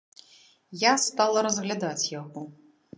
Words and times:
Я 0.85 0.93
стала 1.05 1.45
разглядаць 1.49 2.09
яго. 2.21 2.49